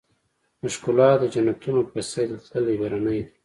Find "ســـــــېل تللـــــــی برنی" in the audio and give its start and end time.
2.09-3.19